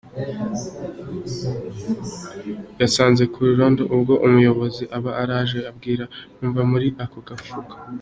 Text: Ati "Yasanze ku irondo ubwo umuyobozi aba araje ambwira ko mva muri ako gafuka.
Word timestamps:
Ati 0.83 2.81
"Yasanze 2.81 3.23
ku 3.33 3.39
irondo 3.51 3.83
ubwo 3.95 4.13
umuyobozi 4.27 4.83
aba 4.97 5.11
araje 5.21 5.57
ambwira 5.69 6.03
ko 6.35 6.41
mva 6.49 6.63
muri 6.71 6.89
ako 7.05 7.19
gafuka. 7.29 7.73